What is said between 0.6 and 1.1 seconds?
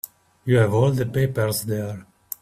all the